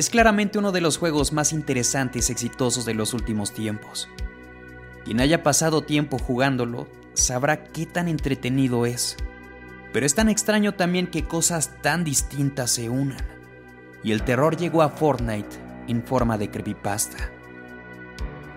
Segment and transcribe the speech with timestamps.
[0.00, 4.08] Es claramente uno de los juegos más interesantes y exitosos de los últimos tiempos.
[5.04, 9.18] Quien haya pasado tiempo jugándolo sabrá qué tan entretenido es.
[9.92, 13.22] Pero es tan extraño también que cosas tan distintas se unan.
[14.02, 17.18] Y el terror llegó a Fortnite en forma de creepypasta.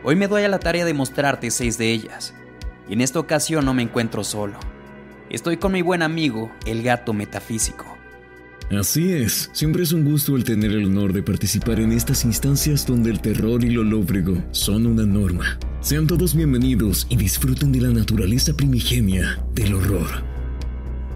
[0.01, 2.33] Hoy me doy a la tarea de mostrarte seis de ellas.
[2.87, 4.59] Y en esta ocasión no me encuentro solo.
[5.29, 7.92] Estoy con mi buen amigo, el gato metafísico.
[8.71, 12.87] Así es, siempre es un gusto el tener el honor de participar en estas instancias
[12.87, 15.59] donde el terror y lo lóbrego son una norma.
[15.81, 20.07] Sean todos bienvenidos y disfruten de la naturaleza primigenia del horror.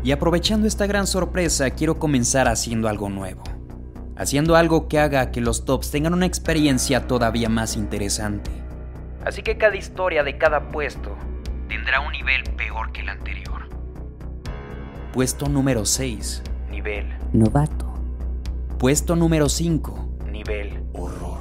[0.03, 3.43] Y aprovechando esta gran sorpresa, quiero comenzar haciendo algo nuevo.
[4.17, 8.51] Haciendo algo que haga que los tops tengan una experiencia todavía más interesante.
[9.25, 11.17] Así que cada historia de cada puesto
[11.69, 13.69] tendrá un nivel peor que el anterior.
[15.13, 16.43] Puesto número 6,
[16.87, 17.85] nivel Novato.
[18.79, 21.39] Puesto número 5, nivel Horror.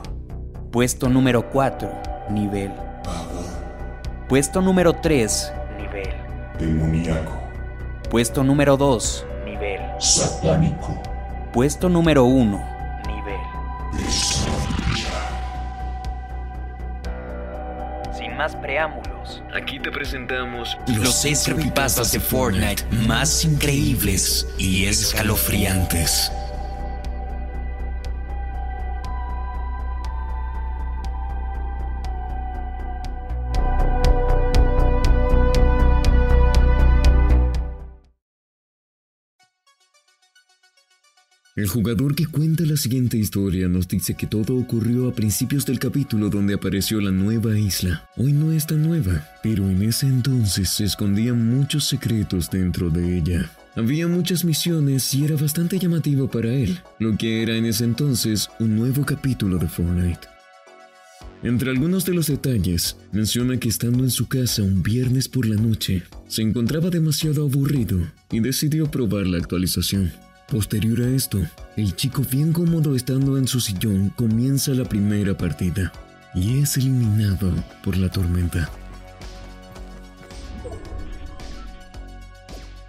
[0.72, 1.88] Puesto número 4,
[2.30, 2.72] nivel
[3.04, 3.44] Pavor.
[4.28, 6.14] Puesto número 3, nivel
[6.58, 7.32] Demoníaco.
[8.10, 11.00] Puesto número 2, nivel Satánico.
[11.52, 12.60] Puesto número 1,
[13.06, 13.40] nivel
[13.92, 15.12] Pesadilla.
[18.12, 18.56] Sin más
[19.54, 26.30] Aquí te presentamos los seis creepypastas de Fortnite más increíbles y escalofriantes.
[41.56, 45.78] El jugador que cuenta la siguiente historia nos dice que todo ocurrió a principios del
[45.78, 48.10] capítulo donde apareció la nueva isla.
[48.18, 53.16] Hoy no es tan nueva, pero en ese entonces se escondían muchos secretos dentro de
[53.16, 53.50] ella.
[53.74, 58.50] Había muchas misiones y era bastante llamativo para él, lo que era en ese entonces
[58.60, 60.28] un nuevo capítulo de Fortnite.
[61.42, 65.56] Entre algunos de los detalles, menciona que estando en su casa un viernes por la
[65.56, 67.98] noche, se encontraba demasiado aburrido
[68.30, 70.12] y decidió probar la actualización.
[70.48, 71.40] Posterior a esto,
[71.76, 75.92] el chico bien cómodo estando en su sillón comienza la primera partida
[76.36, 77.52] y es eliminado
[77.82, 78.70] por la tormenta.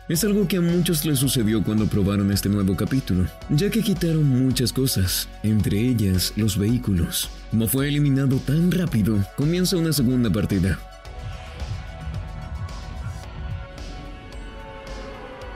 [0.08, 4.24] Es algo que a muchos les sucedió cuando probaron este nuevo capítulo, ya que quitaron
[4.24, 7.28] muchas cosas, entre ellas los vehículos.
[7.50, 10.80] Como fue eliminado tan rápido, comienza una segunda partida.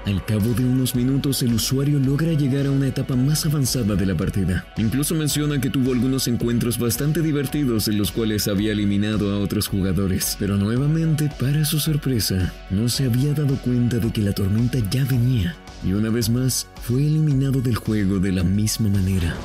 [0.06, 4.08] Al cabo de unos minutos el usuario logra llegar a una etapa más avanzada de
[4.08, 4.66] la partida.
[4.78, 9.68] Incluso menciona que tuvo algunos encuentros bastante divertidos en los cuales había eliminado a otros
[9.68, 10.36] jugadores.
[10.40, 15.06] Pero nuevamente, para su sorpresa, no se había dado cuenta de que la tormenta ya
[15.06, 15.56] venía.
[15.84, 19.36] Y una vez más, fue eliminado del juego de la misma manera.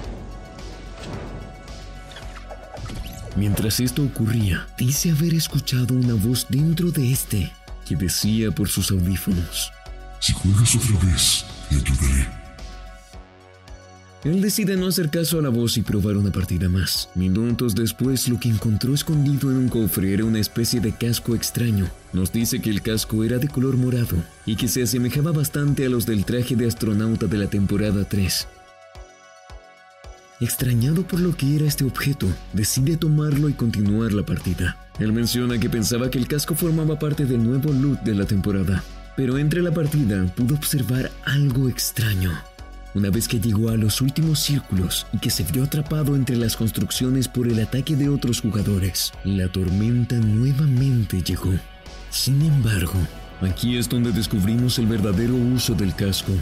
[3.36, 7.52] Mientras esto ocurría, dice haber escuchado una voz dentro de este
[7.86, 9.70] que decía por sus audífonos.
[10.20, 12.46] Si juegas otra vez, te ayudaré.
[14.24, 17.10] Él decide no hacer caso a la voz y probar una partida más.
[17.14, 21.88] Minutos después, lo que encontró escondido en un cofre era una especie de casco extraño.
[22.12, 25.88] Nos dice que el casco era de color morado y que se asemejaba bastante a
[25.88, 28.48] los del traje de astronauta de la temporada 3.
[30.40, 34.76] Extrañado por lo que era este objeto, decide tomarlo y continuar la partida.
[34.98, 38.82] Él menciona que pensaba que el casco formaba parte del nuevo loot de la temporada,
[39.16, 42.32] pero entre la partida pudo observar algo extraño.
[42.94, 46.56] Una vez que llegó a los últimos círculos y que se vio atrapado entre las
[46.56, 51.52] construcciones por el ataque de otros jugadores, la tormenta nuevamente llegó.
[52.10, 52.94] Sin embargo,
[53.42, 56.32] aquí es donde descubrimos el verdadero uso del casco,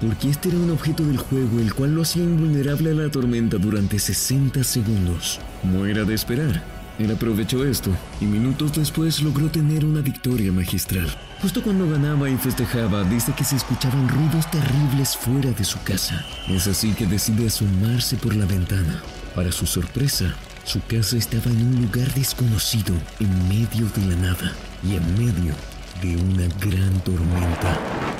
[0.00, 3.56] porque este era un objeto del juego el cual lo hacía invulnerable a la tormenta
[3.58, 5.40] durante 60 segundos.
[5.62, 6.62] Como era de esperar,
[6.98, 7.90] él aprovechó esto
[8.20, 11.08] y minutos después logró tener una victoria magistral.
[11.42, 16.24] Justo cuando ganaba y festejaba, dice que se escuchaban ruidos terribles fuera de su casa.
[16.48, 19.02] Es así que decide asomarse por la ventana.
[19.34, 24.52] Para su sorpresa, su casa estaba en un lugar desconocido, en medio de la nada
[24.82, 25.54] y en medio
[26.00, 28.13] de una gran tormenta.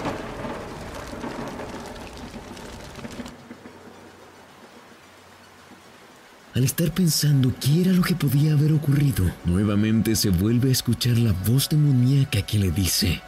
[6.55, 11.19] Al estar pensando qué era lo que podía haber ocurrido, nuevamente se vuelve a escuchar
[11.19, 13.21] la voz demoníaca que le dice,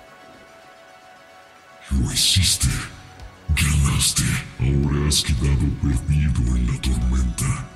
[1.91, 2.69] Lo hiciste.
[3.49, 4.23] Ganaste.
[4.61, 7.69] Ahora has quedado perdido en la tormenta.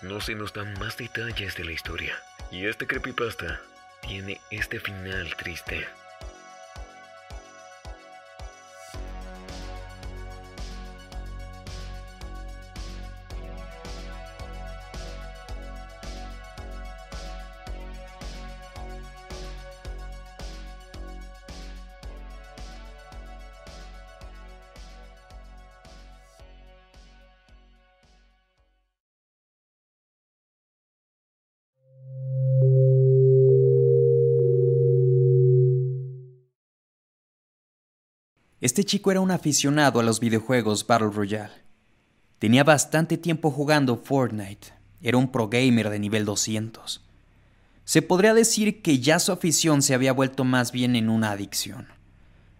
[0.00, 2.14] No se nos dan más detalles de la historia,
[2.50, 3.60] y este creepypasta
[4.00, 5.86] tiene este final triste.
[38.64, 41.52] Este chico era un aficionado a los videojuegos Battle Royale.
[42.38, 44.68] Tenía bastante tiempo jugando Fortnite.
[45.02, 47.04] Era un pro gamer de nivel 200.
[47.84, 51.88] Se podría decir que ya su afición se había vuelto más bien en una adicción.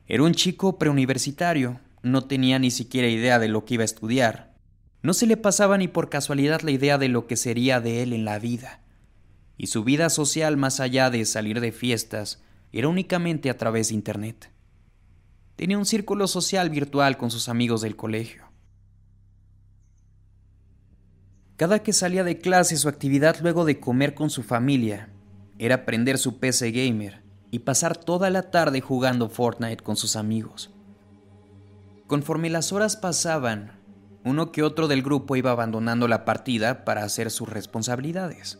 [0.06, 4.53] Era un chico preuniversitario, no tenía ni siquiera idea de lo que iba a estudiar.
[5.01, 8.12] No se le pasaba ni por casualidad la idea de lo que sería de él
[8.12, 8.83] en la vida.
[9.56, 12.43] Y su vida social más allá de salir de fiestas
[12.73, 14.51] era únicamente a través de Internet.
[15.56, 18.45] Tenía un círculo social virtual con sus amigos del colegio.
[21.56, 25.11] Cada que salía de clase su actividad luego de comer con su familia
[25.59, 27.23] era prender su PC gamer
[27.53, 30.71] y pasar toda la tarde jugando Fortnite con sus amigos.
[32.09, 33.79] Conforme las horas pasaban,
[34.25, 38.59] uno que otro del grupo iba abandonando la partida para hacer sus responsabilidades,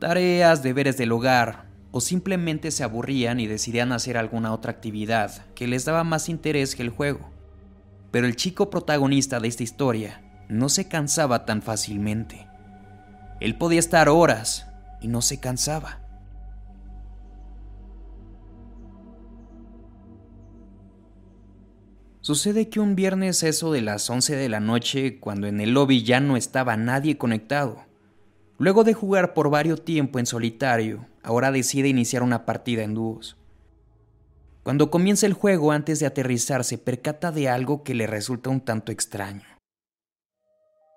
[0.00, 5.68] tareas, deberes del hogar, o simplemente se aburrían y decidían hacer alguna otra actividad que
[5.68, 7.30] les daba más interés que el juego.
[8.10, 12.48] Pero el chico protagonista de esta historia no se cansaba tan fácilmente.
[13.38, 14.66] Él podía estar horas
[15.00, 16.00] y no se cansaba.
[22.22, 26.02] Sucede que un viernes eso de las 11 de la noche, cuando en el lobby
[26.02, 27.84] ya no estaba nadie conectado,
[28.58, 33.36] luego de jugar por varios tiempo en solitario, ahora decide iniciar una partida en dúos.
[34.62, 38.60] Cuando comienza el juego antes de aterrizar se percata de algo que le resulta un
[38.60, 39.42] tanto extraño.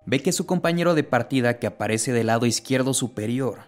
[0.06, 3.60] Ve que su compañero de partida que aparece del lado izquierdo superior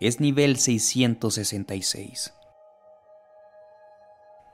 [0.00, 2.32] es nivel 666.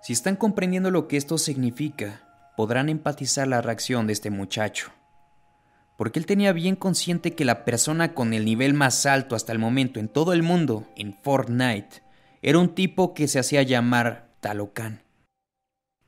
[0.02, 4.92] Si están comprendiendo lo que esto significa, podrán empatizar la reacción de este muchacho,
[5.96, 9.58] porque él tenía bien consciente que la persona con el nivel más alto hasta el
[9.58, 12.02] momento en todo el mundo, en Fortnite,
[12.42, 15.02] era un tipo que se hacía llamar Talocan.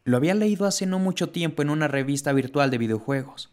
[0.05, 3.51] Lo había leído hace no mucho tiempo en una revista virtual de videojuegos.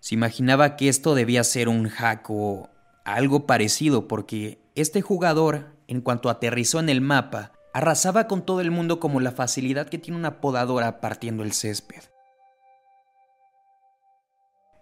[0.00, 2.68] Se imaginaba que esto debía ser un hack o
[3.04, 8.72] algo parecido porque este jugador, en cuanto aterrizó en el mapa, Arrasaba con todo el
[8.72, 12.02] mundo como la facilidad que tiene una podadora partiendo el césped.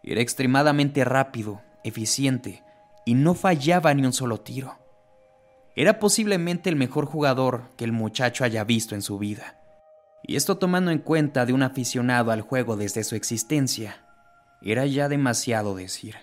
[0.07, 2.63] Era extremadamente rápido, eficiente,
[3.05, 4.79] y no fallaba ni un solo tiro.
[5.75, 9.61] Era posiblemente el mejor jugador que el muchacho haya visto en su vida.
[10.23, 14.07] Y esto tomando en cuenta de un aficionado al juego desde su existencia,
[14.63, 16.15] era ya demasiado decir.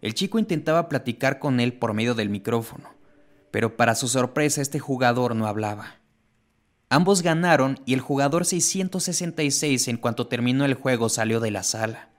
[0.00, 2.94] El chico intentaba platicar con él por medio del micrófono,
[3.50, 5.99] pero para su sorpresa este jugador no hablaba.
[6.92, 12.10] Ambos ganaron y el jugador 666 en cuanto terminó el juego salió de la sala.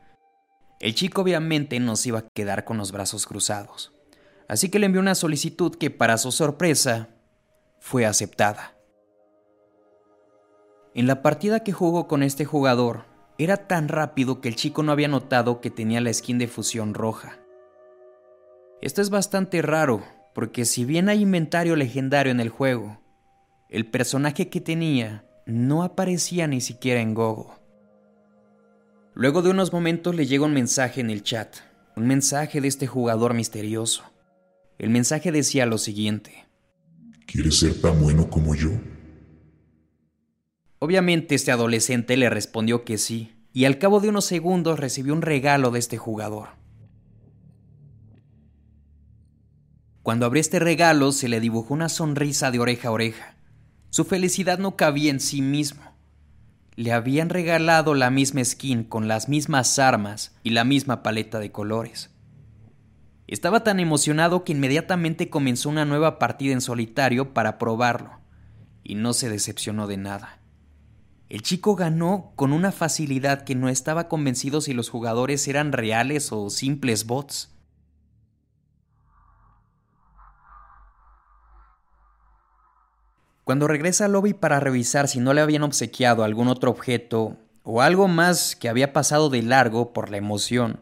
[0.80, 3.92] El chico obviamente no se iba a quedar con los brazos cruzados,
[4.48, 7.10] así que le envió una solicitud que para su sorpresa
[7.82, 8.78] fue aceptada.
[10.96, 13.06] En la partida que jugó con este jugador,
[13.38, 16.94] era tan rápido que el chico no había notado que tenía la skin de fusión
[16.94, 17.40] roja.
[18.82, 20.02] Esto es bastante raro,
[20.34, 23.01] porque si bien hay inventario legendario en el juego,
[23.72, 27.56] el personaje que tenía no aparecía ni siquiera en Gogo.
[29.14, 31.56] Luego de unos momentos le llega un mensaje en el chat,
[31.96, 34.04] un mensaje de este jugador misterioso.
[34.78, 36.46] El mensaje decía lo siguiente.
[37.26, 38.72] ¿Quieres ser tan bueno como yo?
[40.80, 45.22] Obviamente este adolescente le respondió que sí, y al cabo de unos segundos recibió un
[45.22, 46.50] regalo de este jugador.
[50.04, 53.31] Cuando abrió este regalo se le dibujó una sonrisa de oreja a oreja.
[53.92, 55.82] Su felicidad no cabía en sí mismo.
[56.78, 61.52] Le habían regalado la misma skin con las mismas armas y la misma paleta de
[61.52, 62.10] colores.
[63.28, 68.12] Estaba tan emocionado que inmediatamente comenzó una nueva partida en solitario para probarlo,
[68.82, 70.40] y no se decepcionó de nada.
[71.28, 76.32] El chico ganó con una facilidad que no estaba convencido si los jugadores eran reales
[76.32, 77.51] o simples bots.
[83.52, 87.82] Cuando regresa al lobby para revisar si no le habían obsequiado algún otro objeto o
[87.82, 90.80] algo más que había pasado de largo por la emoción,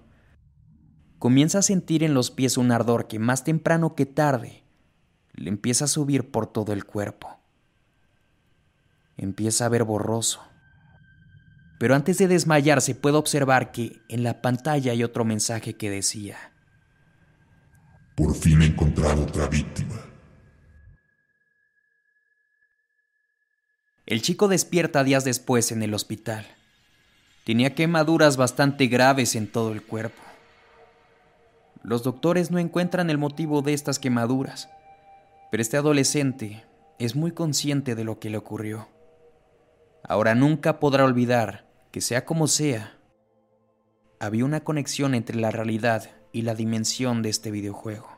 [1.17, 4.65] comienza a sentir en los pies un ardor que más temprano que tarde
[5.33, 7.39] le empieza a subir por todo el cuerpo.
[9.17, 10.39] Empieza a ver borroso.
[11.79, 16.37] Pero antes de desmayarse puede observar que en la pantalla hay otro mensaje que decía,
[18.15, 20.08] Por fin he encontrado otra víctima.
[24.09, 26.43] El chico despierta días después en el hospital.
[27.45, 30.19] Tenía quemaduras bastante graves en todo el cuerpo.
[31.83, 34.67] Los doctores no encuentran el motivo de estas quemaduras,
[35.51, 36.65] pero este adolescente
[36.97, 38.87] es muy consciente de lo que le ocurrió.
[40.03, 42.97] Ahora nunca podrá olvidar que sea como sea,
[44.19, 48.09] había una conexión entre la realidad y la dimensión de este videojuego.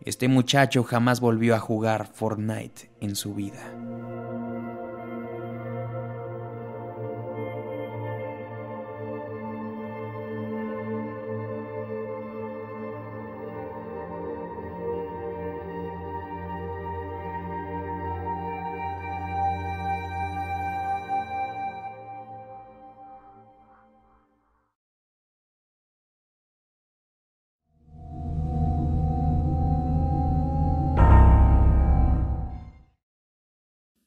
[0.00, 3.60] Este muchacho jamás volvió a jugar Fortnite en su vida.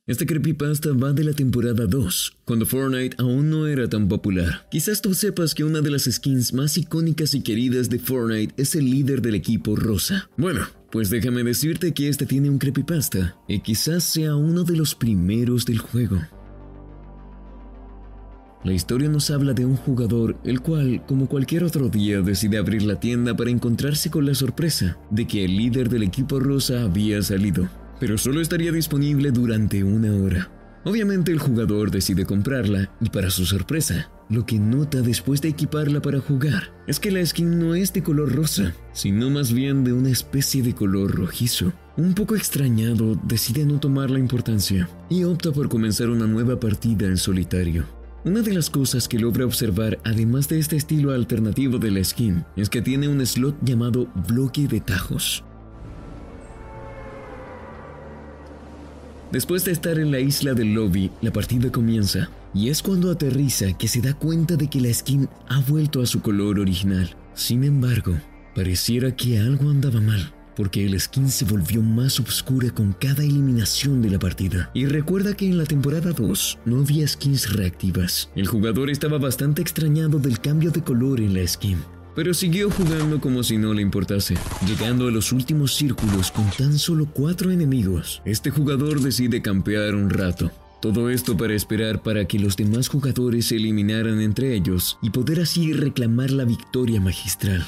[0.10, 4.68] Este creepypasta va de la temporada 2, cuando Fortnite aún no era tan popular.
[4.72, 8.74] Quizás tú sepas que una de las skins más icónicas y queridas de Fortnite es
[8.74, 10.28] el líder del equipo rosa.
[10.36, 10.62] Bueno,
[10.92, 15.68] pues déjame decirte que este tiene un creepypasta, y quizás sea uno de los primeros
[15.68, 16.20] del juego.
[18.64, 22.82] La historia nos habla de un jugador el cual, como cualquier otro día, decide abrir
[22.82, 27.22] la tienda para encontrarse con la sorpresa de que el líder del equipo rosa había
[27.22, 27.70] salido
[28.00, 30.50] pero solo estaría disponible durante una hora.
[30.86, 36.02] Obviamente el jugador decide comprarla y para su sorpresa, lo que nota después de equiparla
[36.02, 39.92] para jugar es que la skin no es de color rosa, sino más bien de
[39.92, 41.74] una especie de color rojizo.
[41.98, 47.08] Un poco extrañado, decide no tomar la importancia y opta por comenzar una nueva partida
[47.08, 47.86] en solitario.
[48.24, 52.46] Una de las cosas que logra observar, además de este estilo alternativo de la skin,
[52.56, 55.44] es que tiene un slot llamado bloque de tajos.
[59.32, 63.78] Después de estar en la isla del lobby, la partida comienza, y es cuando aterriza
[63.78, 67.16] que se da cuenta de que la skin ha vuelto a su color original.
[67.36, 68.16] Sin embargo,
[68.56, 74.02] pareciera que algo andaba mal, porque el skin se volvió más oscura con cada eliminación
[74.02, 74.72] de la partida.
[74.74, 78.32] Y recuerda que en la temporada 2 no había skins reactivas.
[78.36, 81.78] El jugador estaba bastante extrañado del cambio de color en la skin
[82.20, 84.36] pero siguió jugando como si no le importase.
[84.68, 90.10] Llegando a los últimos círculos con tan solo cuatro enemigos, este jugador decide campear un
[90.10, 90.52] rato.
[90.82, 95.40] Todo esto para esperar para que los demás jugadores se eliminaran entre ellos y poder
[95.40, 97.66] así reclamar la victoria magistral.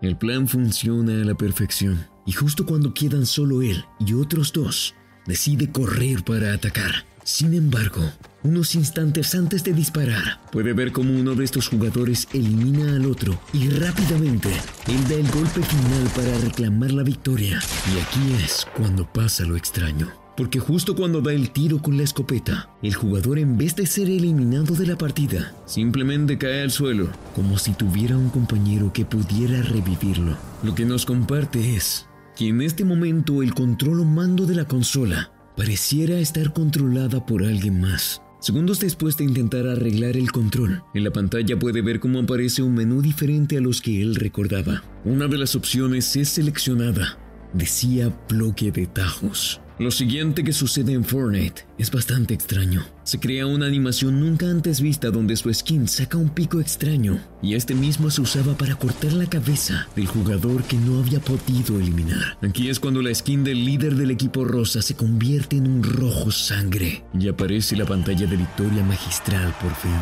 [0.00, 4.94] El plan funciona a la perfección, y justo cuando quedan solo él y otros dos,
[5.26, 7.09] decide correr para atacar.
[7.24, 8.02] Sin embargo,
[8.42, 13.38] unos instantes antes de disparar, puede ver como uno de estos jugadores elimina al otro
[13.52, 14.48] y rápidamente
[14.88, 17.60] él da el golpe final para reclamar la victoria.
[17.94, 20.08] Y aquí es cuando pasa lo extraño.
[20.36, 24.08] Porque justo cuando da el tiro con la escopeta, el jugador en vez de ser
[24.08, 29.60] eliminado de la partida, simplemente cae al suelo, como si tuviera un compañero que pudiera
[29.60, 30.38] revivirlo.
[30.62, 34.64] Lo que nos comparte es que en este momento el control o mando de la
[34.64, 38.22] consola pareciera estar controlada por alguien más.
[38.40, 42.74] Segundos después de intentar arreglar el control, en la pantalla puede ver cómo aparece un
[42.74, 44.82] menú diferente a los que él recordaba.
[45.04, 47.18] Una de las opciones es seleccionada.
[47.52, 49.60] Decía bloque de tajos.
[49.80, 52.84] Lo siguiente que sucede en Fortnite es bastante extraño.
[53.02, 57.54] Se crea una animación nunca antes vista donde su skin saca un pico extraño y
[57.54, 62.36] este mismo se usaba para cortar la cabeza del jugador que no había podido eliminar.
[62.42, 66.30] Aquí es cuando la skin del líder del equipo rosa se convierte en un rojo
[66.30, 69.96] sangre y aparece la pantalla de victoria magistral por fin.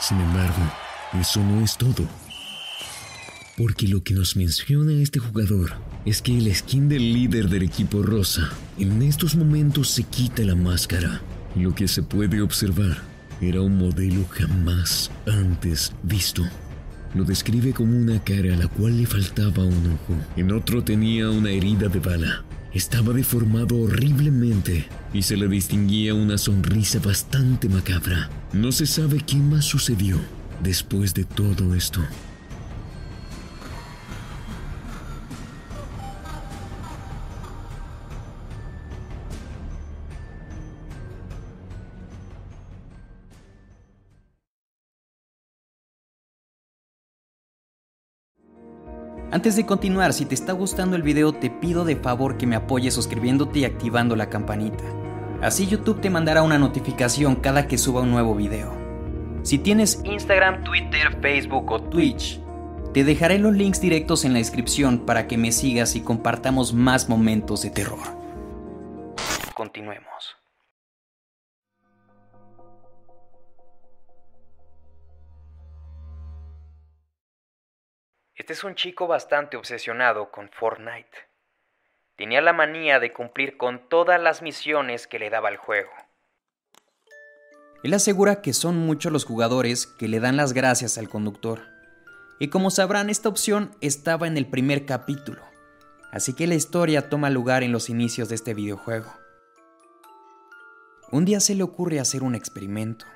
[0.00, 0.72] Sin embargo,
[1.20, 2.04] eso no es todo.
[3.60, 5.72] Porque lo que nos menciona este jugador
[6.06, 8.48] es que el skin del líder del equipo rosa
[8.78, 11.20] en estos momentos se quita la máscara.
[11.54, 13.02] Lo que se puede observar
[13.42, 16.42] era un modelo jamás antes visto.
[17.14, 20.16] Lo describe como una cara a la cual le faltaba un ojo.
[20.38, 22.42] En otro tenía una herida de bala.
[22.72, 28.30] Estaba deformado horriblemente y se le distinguía una sonrisa bastante macabra.
[28.54, 30.18] No se sabe qué más sucedió
[30.62, 32.00] después de todo esto.
[49.32, 52.56] Antes de continuar, si te está gustando el video, te pido de favor que me
[52.56, 54.82] apoyes suscribiéndote y activando la campanita.
[55.40, 58.72] Así YouTube te mandará una notificación cada que suba un nuevo video.
[59.42, 62.40] Si tienes Instagram, Twitter, Facebook o Twitch,
[62.92, 67.08] te dejaré los links directos en la descripción para que me sigas y compartamos más
[67.08, 68.00] momentos de terror.
[69.54, 70.36] Continuemos.
[78.50, 81.16] Este es un chico bastante obsesionado con Fortnite.
[82.16, 85.92] tenía la manía de cumplir con todas las misiones que le daba el juego.
[87.84, 91.60] Él asegura que son muchos los jugadores que le dan las gracias al conductor.
[92.40, 95.44] Y como sabrán, esta opción estaba en el primer capítulo,
[96.10, 99.14] así que la historia toma lugar en los inicios de este videojuego.
[101.12, 103.06] Un día se le ocurre hacer un experimento.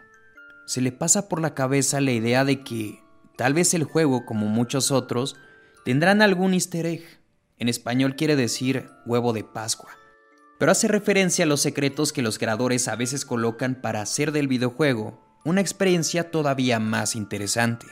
[0.65, 3.04] Se le pasa por la cabeza la idea de que
[3.37, 5.37] tal vez el juego, como muchos otros,
[5.85, 7.05] tendrán algún easter egg.
[7.59, 9.91] En español quiere decir huevo de Pascua
[10.59, 14.49] pero hace referencia a los secretos que los creadores a veces colocan para hacer del
[14.49, 17.87] videojuego una experiencia todavía más interesante.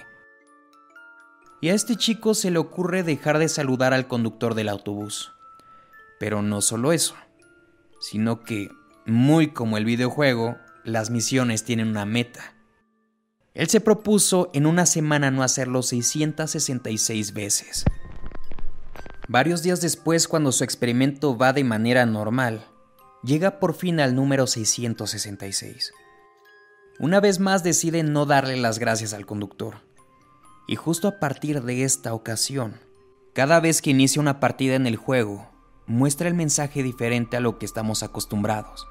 [1.60, 5.32] Y a este chico se le ocurre dejar de saludar al conductor del autobús.
[6.18, 7.14] Pero no solo eso,
[8.00, 8.70] sino que,
[9.06, 12.54] muy como el videojuego, las misiones tienen una meta.
[13.54, 17.84] Él se propuso en una semana no hacerlo 666 veces.
[19.28, 22.66] Varios días después, cuando su experimento va de manera normal,
[23.22, 25.92] llega por fin al número 666.
[26.98, 29.82] Una vez más decide no darle las gracias al conductor.
[30.66, 32.80] Y justo a partir de esta ocasión,
[33.34, 35.48] cada vez que inicia una partida en el juego,
[35.86, 38.86] muestra el mensaje diferente a lo que estamos acostumbrados.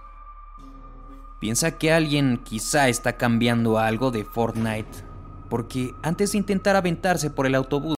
[1.42, 5.04] Piensa que alguien quizá está cambiando algo de Fortnite,
[5.50, 7.96] porque antes de intentar aventarse por el autobús,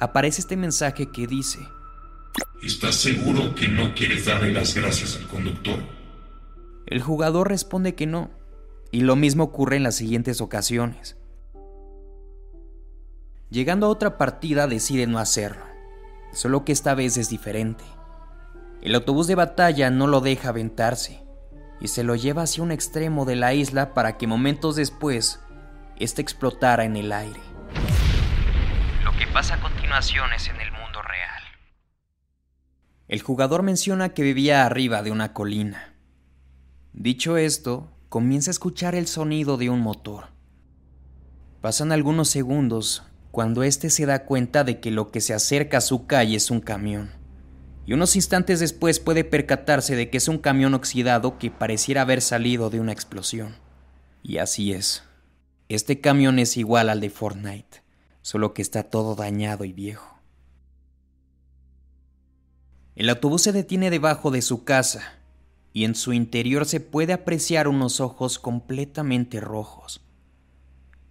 [0.00, 1.60] aparece este mensaje que dice,
[2.60, 5.78] ¿Estás seguro que no quieres darle las gracias al conductor?
[6.86, 8.30] El jugador responde que no,
[8.90, 11.16] y lo mismo ocurre en las siguientes ocasiones.
[13.48, 15.62] Llegando a otra partida decide no hacerlo,
[16.32, 17.84] solo que esta vez es diferente.
[18.80, 21.21] El autobús de batalla no lo deja aventarse
[21.82, 25.40] y se lo lleva hacia un extremo de la isla para que momentos después
[25.98, 27.40] éste explotara en el aire.
[29.02, 31.42] Lo que pasa a continuación es en el mundo real.
[33.08, 35.96] El jugador menciona que vivía arriba de una colina.
[36.92, 40.26] Dicho esto, comienza a escuchar el sonido de un motor.
[41.60, 45.80] Pasan algunos segundos cuando éste se da cuenta de que lo que se acerca a
[45.80, 47.21] su calle es un camión.
[47.84, 52.22] Y unos instantes después puede percatarse de que es un camión oxidado que pareciera haber
[52.22, 53.56] salido de una explosión.
[54.22, 55.02] Y así es.
[55.68, 57.82] Este camión es igual al de Fortnite
[58.22, 60.20] solo que está todo dañado y viejo.
[62.94, 65.18] El autobús se detiene debajo de su casa
[65.72, 70.02] y en su interior se puede apreciar unos ojos completamente rojos.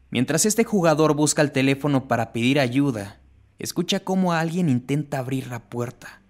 [0.10, 3.20] Mientras este jugador busca el teléfono para pedir ayuda,
[3.60, 6.21] escucha cómo alguien intenta abrir la puerta.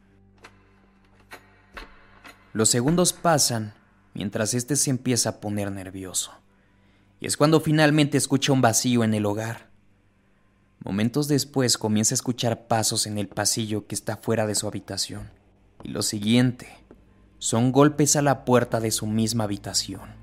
[2.54, 3.74] Los segundos pasan
[4.14, 6.32] mientras este se empieza a poner nervioso.
[7.20, 9.70] Y es cuando finalmente escucha un vacío en el hogar.
[10.84, 15.30] Momentos después comienza a escuchar pasos en el pasillo que está fuera de su habitación.
[15.84, 16.68] Y lo siguiente
[17.38, 20.22] son golpes a la puerta de su misma habitación.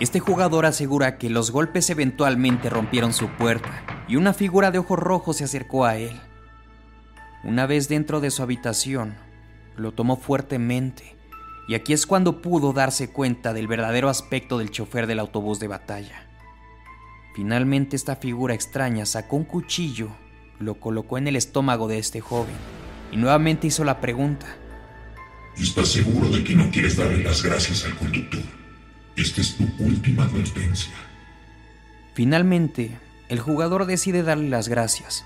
[0.00, 4.98] Este jugador asegura que los golpes eventualmente rompieron su puerta y una figura de ojos
[4.98, 6.20] rojos se acercó a él.
[7.42, 9.14] Una vez dentro de su habitación,
[9.76, 11.16] lo tomó fuertemente
[11.68, 15.68] y aquí es cuando pudo darse cuenta del verdadero aspecto del chofer del autobús de
[15.68, 16.26] batalla.
[17.34, 20.08] Finalmente esta figura extraña sacó un cuchillo,
[20.58, 22.54] lo colocó en el estómago de este joven
[23.12, 24.46] y nuevamente hizo la pregunta.
[25.56, 28.42] ¿Estás seguro de que no quieres darle las gracias al conductor?
[29.16, 30.92] Esta es tu última advertencia.
[32.14, 35.24] Finalmente, el jugador decide darle las gracias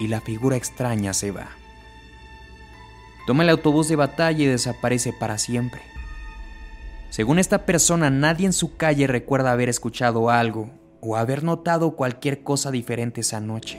[0.00, 1.50] y la figura extraña se va.
[3.26, 5.82] Toma el autobús de batalla y desaparece para siempre.
[7.10, 12.42] Según esta persona, nadie en su calle recuerda haber escuchado algo o haber notado cualquier
[12.42, 13.78] cosa diferente esa noche.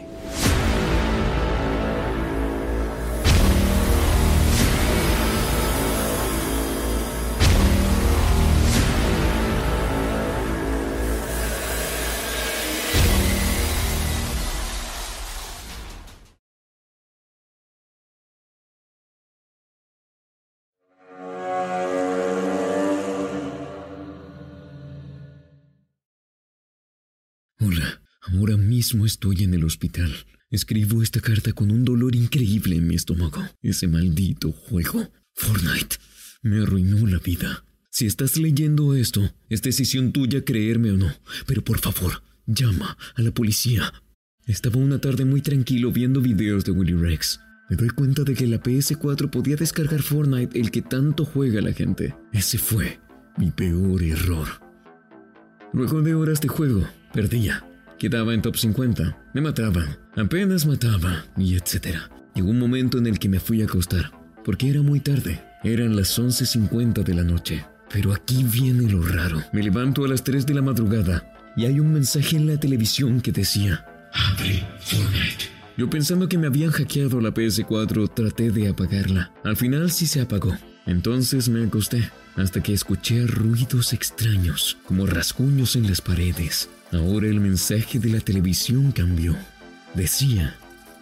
[28.86, 30.14] Mismo estoy en el hospital.
[30.52, 33.44] Escribo esta carta con un dolor increíble en mi estómago.
[33.64, 35.96] Ese maldito juego, Fortnite,
[36.44, 37.66] me arruinó la vida.
[37.90, 41.12] Si estás leyendo esto, es decisión tuya creerme o no,
[41.48, 43.92] pero por favor, llama a la policía.
[44.46, 47.40] Estaba una tarde muy tranquilo viendo videos de Willy Rex.
[47.72, 51.74] Me doy cuenta de que la PS4 podía descargar Fortnite el que tanto juega la
[51.74, 52.16] gente.
[52.32, 53.00] Ese fue
[53.36, 54.48] mi peor error.
[55.74, 57.66] Luego de horas de juego, Perdía.
[57.98, 59.18] Quedaba en top 50.
[59.34, 59.98] Me mataban.
[60.16, 61.26] Apenas mataba.
[61.38, 62.10] Y etcétera.
[62.34, 64.12] Llegó un momento en el que me fui a acostar.
[64.44, 65.42] porque era muy tarde.
[65.64, 67.66] Eran las 11.50 de la noche.
[67.92, 69.42] Pero aquí viene lo raro.
[69.54, 73.22] Me levanto a las 3 de la madrugada y hay un mensaje en la televisión
[73.22, 75.46] que decía: Abre Fortnite.
[75.78, 79.32] Yo pensando que me habían hackeado la PS4, traté de apagarla.
[79.44, 80.56] Al final sí se apagó.
[80.86, 86.70] Entonces me acosté hasta que escuché ruidos extraños, como rasguños en las paredes.
[86.92, 89.36] Ahora el mensaje de la televisión cambió.
[89.94, 90.56] Decía,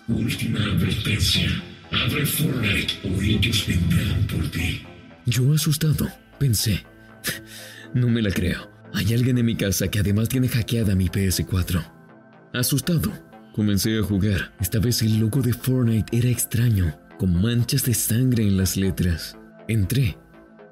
[0.08, 1.50] Última advertencia.
[1.91, 4.82] Abre Fortnite o ellos vendrán por ti.
[5.26, 6.84] yo asustado, pensé,
[7.93, 8.72] no me la creo.
[8.93, 11.84] Hay alguien en mi casa que además tiene hackeada mi PS4.
[12.54, 13.12] Asustado,
[13.54, 14.54] comencé a jugar.
[14.60, 19.38] Esta vez el logo de Fortnite era extraño, con manchas de sangre en las letras.
[19.67, 20.17] Entré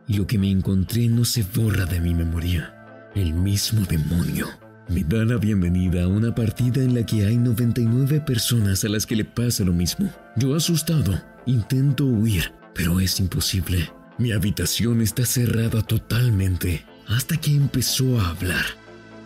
[0.07, 2.75] y lo que me encontré no se borra de mi memoria.
[3.15, 4.47] El mismo demonio.
[4.91, 9.05] Me da la bienvenida a una partida en la que hay 99 personas a las
[9.05, 10.13] que le pasa lo mismo.
[10.35, 13.89] Yo asustado, intento huir, pero es imposible.
[14.17, 18.65] Mi habitación está cerrada totalmente hasta que empezó a hablar.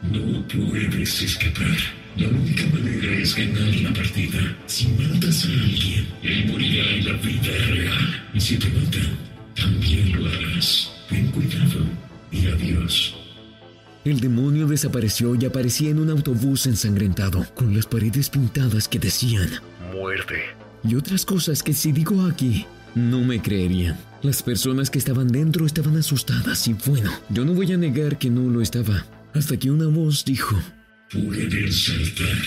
[0.03, 1.75] No puedes escapar.
[2.15, 4.55] La única manera es ganar la partida.
[4.67, 8.23] Si matas a alguien, él morirá en la vida real.
[8.35, 9.17] Y si te matan,
[9.55, 10.91] también lo harás.
[11.09, 11.79] Ten cuidado
[12.31, 13.24] y adiós.
[14.05, 19.49] El demonio desapareció y aparecía en un autobús ensangrentado, con las paredes pintadas que decían
[19.93, 20.35] Muerte.
[20.83, 23.97] y otras cosas que si digo aquí, no me creerían.
[24.21, 28.29] Las personas que estaban dentro estaban asustadas y bueno, yo no voy a negar que
[28.29, 30.55] no lo estaba, hasta que una voz dijo,
[31.11, 32.43] Puedes saltar.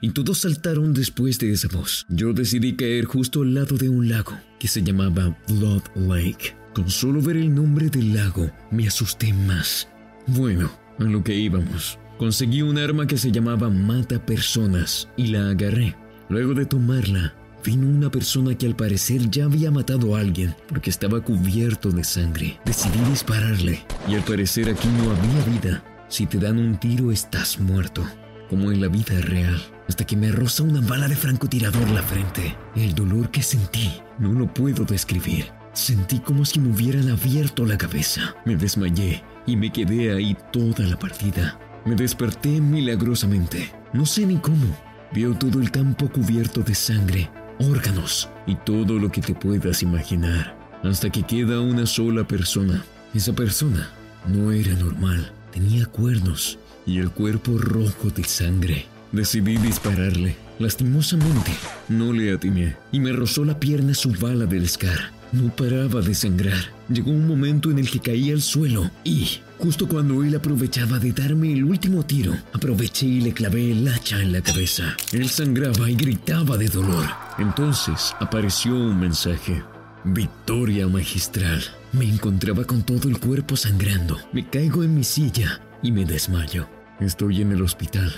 [0.00, 2.06] y todos saltaron después de esa voz.
[2.08, 6.56] Yo decidí caer justo al lado de un lago que se llamaba Blood Lake.
[6.74, 9.88] Con solo ver el nombre del lago, me asusté más.
[10.26, 11.98] Bueno, a lo que íbamos.
[12.18, 15.94] Conseguí un arma que se llamaba Mata Personas y la agarré.
[16.28, 17.34] Luego de tomarla,
[17.64, 22.02] vino una persona que al parecer ya había matado a alguien porque estaba cubierto de
[22.02, 22.58] sangre.
[22.64, 25.84] Decidí dispararle y al parecer aquí no había vida.
[26.08, 28.04] Si te dan un tiro estás muerto,
[28.50, 29.60] como en la vida real.
[29.88, 32.56] Hasta que me roza una bala de francotirador la frente.
[32.74, 35.46] El dolor que sentí no lo puedo describir.
[35.76, 38.34] Sentí como si me hubieran abierto la cabeza.
[38.46, 41.60] Me desmayé y me quedé ahí toda la partida.
[41.84, 43.74] Me desperté milagrosamente.
[43.92, 44.74] No sé ni cómo.
[45.12, 50.56] Veo todo el campo cubierto de sangre, órganos y todo lo que te puedas imaginar.
[50.82, 52.82] Hasta que queda una sola persona.
[53.12, 53.90] Esa persona
[54.26, 55.30] no era normal.
[55.52, 58.86] Tenía cuernos y el cuerpo rojo de sangre.
[59.12, 60.36] Decidí dispararle.
[60.58, 61.52] Lastimosamente,
[61.90, 65.15] no le atiné y me rozó la pierna su bala del Scar.
[65.36, 66.72] No paraba de sangrar.
[66.88, 71.12] Llegó un momento en el que caí al suelo y, justo cuando él aprovechaba de
[71.12, 74.96] darme el último tiro, aproveché y le clavé el hacha en la cabeza.
[75.12, 77.04] Él sangraba y gritaba de dolor.
[77.38, 79.62] Entonces apareció un mensaje.
[80.04, 81.62] Victoria magistral.
[81.92, 84.16] Me encontraba con todo el cuerpo sangrando.
[84.32, 86.66] Me caigo en mi silla y me desmayo.
[86.98, 88.10] Estoy en el hospital.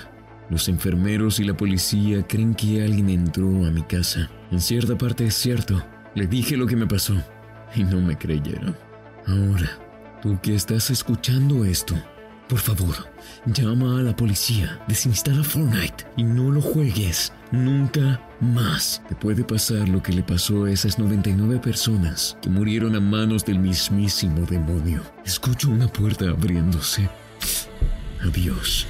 [0.50, 4.30] Los enfermeros y la policía creen que alguien entró a mi casa.
[4.52, 5.82] En cierta parte es cierto.
[6.14, 7.14] Le dije lo que me pasó
[7.74, 8.76] y no me creyeron.
[9.26, 9.78] Ahora,
[10.22, 11.94] tú que estás escuchando esto,
[12.48, 12.94] por favor,
[13.46, 19.02] llama a la policía, desinstala Fortnite y no lo juegues nunca más.
[19.08, 23.44] Te puede pasar lo que le pasó a esas 99 personas que murieron a manos
[23.44, 25.02] del mismísimo demonio.
[25.26, 27.08] Escucho una puerta abriéndose.
[28.22, 28.86] Adiós.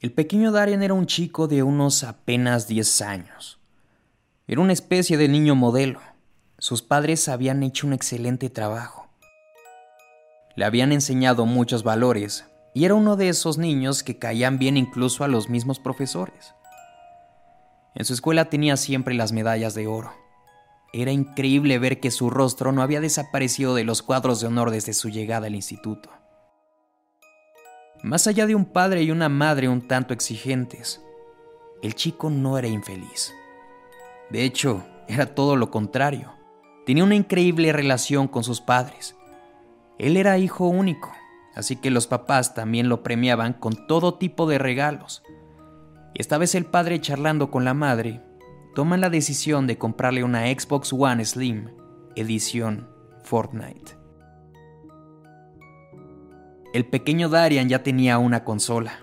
[0.00, 3.60] El pequeño Darian era un chico de unos apenas 10 años.
[4.46, 6.00] Era una especie de niño modelo.
[6.56, 9.10] Sus padres habían hecho un excelente trabajo.
[10.56, 15.22] Le habían enseñado muchos valores y era uno de esos niños que caían bien incluso
[15.22, 16.54] a los mismos profesores.
[17.94, 20.14] En su escuela tenía siempre las medallas de oro.
[20.94, 24.94] Era increíble ver que su rostro no había desaparecido de los cuadros de honor desde
[24.94, 26.10] su llegada al instituto.
[28.02, 31.04] Más allá de un padre y una madre un tanto exigentes,
[31.82, 33.34] el chico no era infeliz.
[34.30, 36.32] De hecho, era todo lo contrario.
[36.86, 39.16] Tenía una increíble relación con sus padres.
[39.98, 41.12] Él era hijo único,
[41.54, 45.22] así que los papás también lo premiaban con todo tipo de regalos.
[46.14, 48.22] Esta vez el padre charlando con la madre,
[48.74, 51.68] toman la decisión de comprarle una Xbox One Slim,
[52.16, 52.88] edición
[53.24, 53.99] Fortnite.
[56.72, 59.00] El pequeño Darian ya tenía una consola,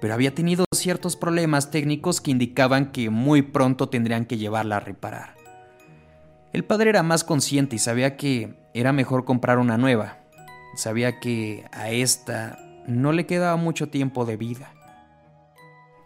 [0.00, 4.80] pero había tenido ciertos problemas técnicos que indicaban que muy pronto tendrían que llevarla a
[4.80, 5.34] reparar.
[6.52, 10.18] El padre era más consciente y sabía que era mejor comprar una nueva.
[10.76, 14.72] Sabía que a esta no le quedaba mucho tiempo de vida.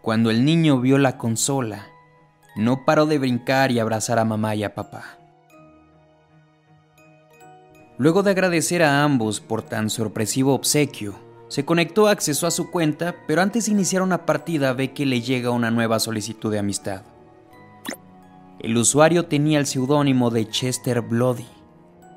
[0.01, 1.85] Cuando el niño vio la consola,
[2.55, 5.18] no paró de brincar y abrazar a mamá y a papá.
[7.99, 11.15] Luego de agradecer a ambos por tan sorpresivo obsequio,
[11.49, 15.19] se conectó, accesó a su cuenta, pero antes de iniciar una partida ve que le
[15.19, 17.01] llega una nueva solicitud de amistad.
[18.61, 21.49] El usuario tenía el seudónimo de Chester Bloody,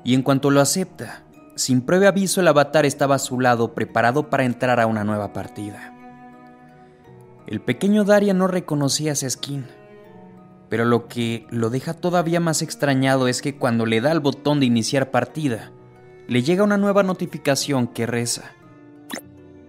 [0.05, 1.25] y en cuanto lo acepta,
[1.57, 5.33] sin previo aviso el avatar estaba a su lado preparado para entrar a una nueva
[5.33, 5.93] partida.
[7.45, 9.65] El pequeño Daria no reconocía esa skin,
[10.73, 14.59] pero lo que lo deja todavía más extrañado es que cuando le da el botón
[14.59, 15.71] de iniciar partida,
[16.27, 18.55] le llega una nueva notificación que reza.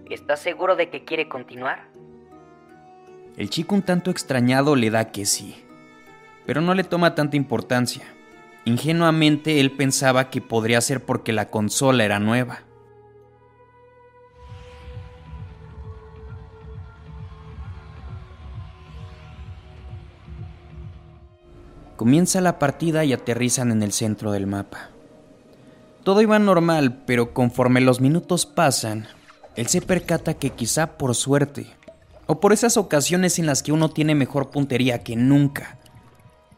[0.09, 1.87] ¿Estás seguro de que quiere continuar?
[3.37, 5.63] El chico un tanto extrañado le da que sí,
[6.47, 8.05] pero no le toma tanta importancia.
[8.63, 12.61] Ingenuamente él pensaba que podría ser porque la consola era nueva.
[21.95, 24.89] Comienza la partida y aterrizan en el centro del mapa.
[26.03, 29.07] Todo iba normal, pero conforme los minutos pasan,
[29.55, 31.67] él se percata que quizá por suerte,
[32.27, 35.77] o por esas ocasiones en las que uno tiene mejor puntería que nunca,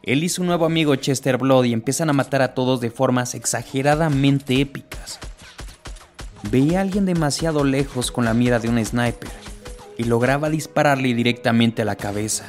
[0.08, 4.58] él y su nuevo amigo Chester Bloody empiezan a matar a todos de formas exageradamente
[4.58, 5.18] épicas.
[6.50, 9.28] Veía a alguien demasiado lejos con la mira de un sniper
[9.98, 12.46] y lograba dispararle directamente a la cabeza.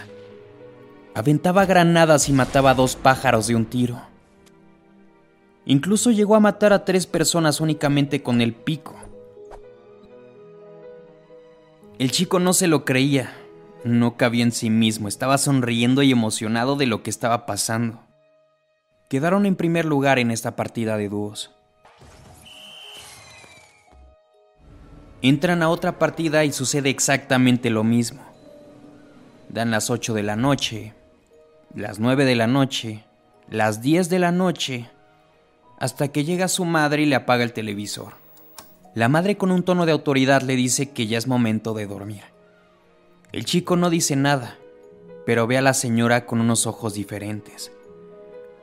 [1.15, 4.01] Aventaba granadas y mataba a dos pájaros de un tiro.
[5.65, 8.95] Incluso llegó a matar a tres personas únicamente con el pico.
[11.97, 13.33] El chico no se lo creía,
[13.83, 18.01] no cabía en sí mismo, estaba sonriendo y emocionado de lo que estaba pasando.
[19.09, 21.51] Quedaron en primer lugar en esta partida de dúos.
[25.21, 28.21] Entran a otra partida y sucede exactamente lo mismo.
[29.49, 30.93] Dan las 8 de la noche,
[31.75, 33.05] las 9 de la noche,
[33.49, 34.89] las 10 de la noche,
[35.79, 38.13] hasta que llega su madre y le apaga el televisor.
[38.95, 42.23] La madre con un tono de autoridad le dice que ya es momento de dormir.
[43.31, 44.57] El chico no dice nada,
[45.25, 47.71] pero ve a la señora con unos ojos diferentes.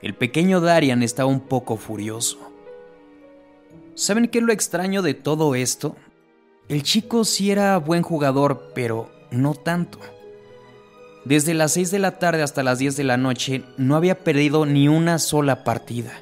[0.03, 2.38] El pequeño Darian estaba un poco furioso.
[3.95, 5.97] ¿Saben qué es lo extraño de todo esto?
[6.69, 10.01] El chico sí era buen jugador, pero no tanto.
[11.27, 14.65] Desde las 6 de la tarde hasta las 10 de la noche no había perdido
[14.65, 16.12] ni una sola partida.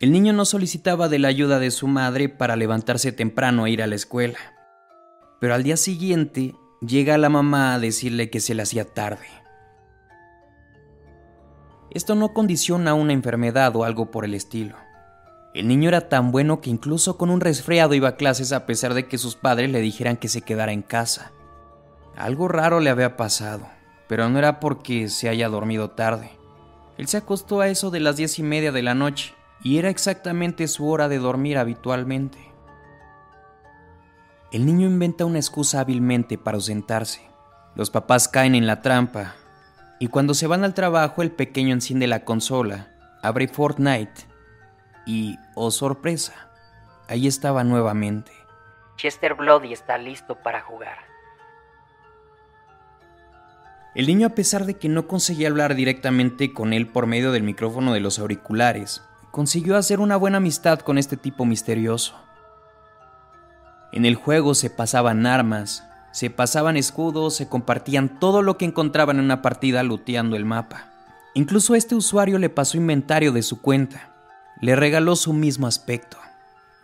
[0.00, 3.82] El niño no solicitaba de la ayuda de su madre para levantarse temprano e ir
[3.82, 4.38] a la escuela.
[5.42, 9.26] Pero al día siguiente llega la mamá a decirle que se le hacía tarde.
[11.90, 14.74] Esto no condiciona una enfermedad o algo por el estilo.
[15.54, 18.94] El niño era tan bueno que incluso con un resfriado iba a clases a pesar
[18.94, 21.32] de que sus padres le dijeran que se quedara en casa.
[22.16, 23.68] Algo raro le había pasado,
[24.08, 26.30] pero no era porque se haya dormido tarde.
[26.96, 29.90] Él se acostó a eso de las diez y media de la noche, y era
[29.90, 32.38] exactamente su hora de dormir habitualmente.
[34.52, 37.22] El niño inventa una excusa hábilmente para ausentarse.
[37.74, 39.34] Los papás caen en la trampa,
[39.98, 42.90] y cuando se van al trabajo el pequeño enciende la consola,
[43.22, 44.31] abre Fortnite
[45.06, 46.48] y, oh sorpresa,
[47.08, 48.32] ahí estaba nuevamente.
[48.96, 50.98] Chester Bloody está listo para jugar.
[53.94, 57.42] El niño, a pesar de que no conseguía hablar directamente con él por medio del
[57.42, 62.16] micrófono de los auriculares, consiguió hacer una buena amistad con este tipo misterioso.
[63.92, 69.18] En el juego se pasaban armas, se pasaban escudos, se compartían todo lo que encontraban
[69.18, 70.90] en una partida luteando el mapa.
[71.34, 74.11] Incluso este usuario le pasó inventario de su cuenta
[74.62, 76.16] le regaló su mismo aspecto,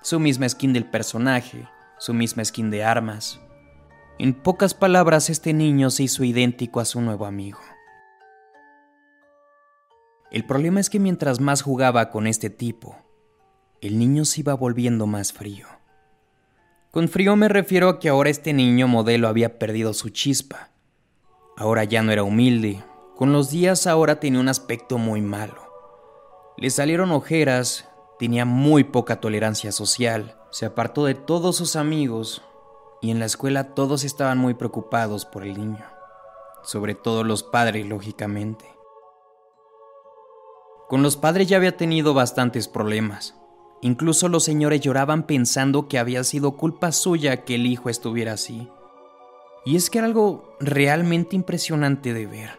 [0.02, 3.40] su misma skin del personaje, su misma skin de armas.
[4.18, 7.60] En pocas palabras, este niño se hizo idéntico a su nuevo amigo.
[10.32, 12.96] El problema es que mientras más jugaba con este tipo,
[13.80, 15.68] el niño se iba volviendo más frío.
[16.90, 20.70] Con frío me refiero a que ahora este niño modelo había perdido su chispa.
[21.56, 22.82] Ahora ya no era humilde,
[23.14, 25.67] con los días ahora tenía un aspecto muy malo.
[26.60, 32.42] Le salieron ojeras, tenía muy poca tolerancia social, se apartó de todos sus amigos
[33.00, 35.84] y en la escuela todos estaban muy preocupados por el niño,
[36.64, 38.64] sobre todo los padres, lógicamente.
[40.88, 43.36] Con los padres ya había tenido bastantes problemas.
[43.80, 48.68] Incluso los señores lloraban pensando que había sido culpa suya que el hijo estuviera así.
[49.64, 52.58] Y es que era algo realmente impresionante de ver.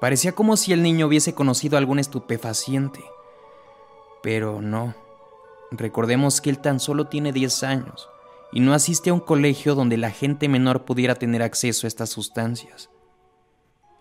[0.00, 3.00] Parecía como si el niño hubiese conocido algún estupefaciente.
[4.22, 4.94] Pero no.
[5.70, 8.08] Recordemos que él tan solo tiene 10 años
[8.52, 12.10] y no asiste a un colegio donde la gente menor pudiera tener acceso a estas
[12.10, 12.90] sustancias.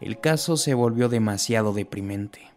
[0.01, 2.51] El caso se volvió demasiado deprimente.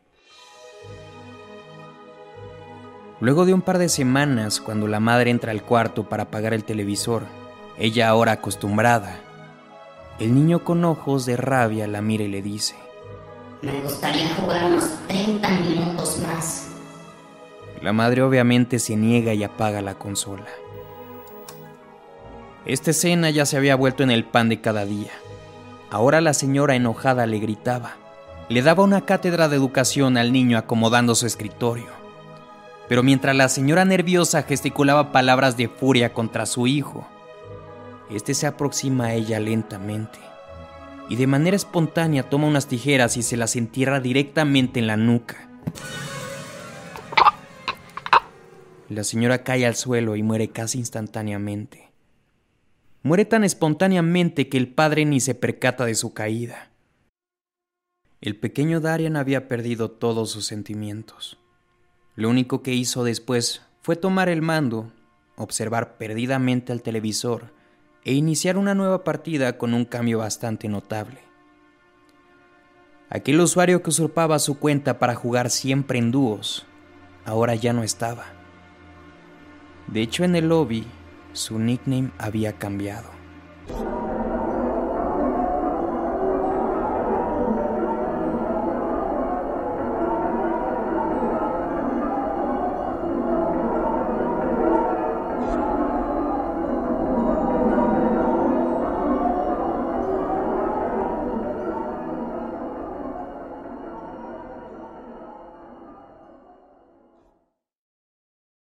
[3.21, 6.65] Luego de un par de semanas, cuando la madre entra al cuarto para apagar el
[6.65, 7.23] televisor,
[7.79, 9.21] ella ahora acostumbrada,
[10.19, 12.75] el niño con ojos de rabia la mira y le dice,
[13.63, 16.74] Me gustaría jugar unos 30 minutos más.
[17.83, 20.47] La madre obviamente se niega y apaga la consola.
[22.67, 25.11] Esta escena ya se había vuelto en el pan de cada día.
[25.91, 27.97] Ahora la señora enojada le gritaba.
[28.49, 31.89] Le daba una cátedra de educación al niño acomodando su escritorio.
[32.89, 37.07] Pero mientras la señora nerviosa gesticulaba palabras de furia contra su hijo,
[38.11, 40.19] este se aproxima a ella lentamente
[41.09, 45.49] y de manera espontánea toma unas tijeras y se las entierra directamente en la nuca.
[48.89, 51.91] La señora cae al suelo y muere casi instantáneamente.
[53.03, 56.71] Muere tan espontáneamente que el padre ni se percata de su caída.
[58.21, 61.39] El pequeño Darian había perdido todos sus sentimientos.
[62.15, 64.93] Lo único que hizo después fue tomar el mando,
[65.37, 67.53] observar perdidamente al televisor
[68.05, 71.21] e iniciar una nueva partida con un cambio bastante notable.
[73.09, 76.67] Aquel usuario que usurpaba su cuenta para jugar siempre en dúos,
[77.25, 78.44] ahora ya no estaba.
[79.87, 80.85] De hecho, en el lobby,
[81.33, 83.11] su nickname había cambiado.